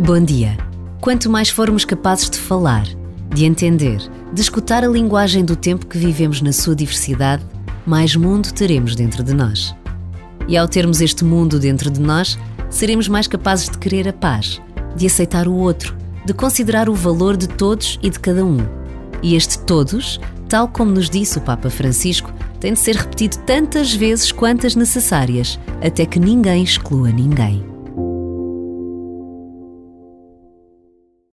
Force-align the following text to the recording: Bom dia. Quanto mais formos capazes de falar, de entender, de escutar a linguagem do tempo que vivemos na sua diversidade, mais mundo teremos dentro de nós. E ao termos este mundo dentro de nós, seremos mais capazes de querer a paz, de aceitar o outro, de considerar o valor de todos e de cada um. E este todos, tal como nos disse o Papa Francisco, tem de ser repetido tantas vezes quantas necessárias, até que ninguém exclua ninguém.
Bom 0.00 0.20
dia. 0.24 0.56
Quanto 1.00 1.28
mais 1.28 1.50
formos 1.50 1.84
capazes 1.84 2.28
de 2.30 2.38
falar, 2.38 2.86
de 3.32 3.44
entender, 3.44 4.00
de 4.32 4.40
escutar 4.40 4.82
a 4.82 4.88
linguagem 4.88 5.44
do 5.44 5.54
tempo 5.54 5.86
que 5.86 5.98
vivemos 5.98 6.40
na 6.40 6.50
sua 6.50 6.74
diversidade, 6.74 7.44
mais 7.86 8.16
mundo 8.16 8.52
teremos 8.52 8.96
dentro 8.96 9.22
de 9.22 9.34
nós. 9.34 9.76
E 10.48 10.56
ao 10.56 10.66
termos 10.66 11.02
este 11.02 11.24
mundo 11.24 11.60
dentro 11.60 11.90
de 11.90 12.00
nós, 12.00 12.38
seremos 12.70 13.06
mais 13.06 13.28
capazes 13.28 13.68
de 13.68 13.76
querer 13.76 14.08
a 14.08 14.12
paz, 14.14 14.60
de 14.96 15.06
aceitar 15.06 15.46
o 15.46 15.54
outro, 15.54 15.94
de 16.24 16.32
considerar 16.32 16.88
o 16.88 16.94
valor 16.94 17.36
de 17.36 17.46
todos 17.46 18.00
e 18.02 18.08
de 18.08 18.18
cada 18.18 18.44
um. 18.44 18.58
E 19.22 19.36
este 19.36 19.58
todos, 19.58 20.18
tal 20.48 20.68
como 20.68 20.90
nos 20.90 21.10
disse 21.10 21.36
o 21.36 21.42
Papa 21.42 21.68
Francisco, 21.68 22.32
tem 22.58 22.72
de 22.72 22.78
ser 22.78 22.96
repetido 22.96 23.36
tantas 23.40 23.94
vezes 23.94 24.32
quantas 24.32 24.74
necessárias, 24.74 25.60
até 25.84 26.06
que 26.06 26.18
ninguém 26.18 26.64
exclua 26.64 27.10
ninguém. 27.10 27.71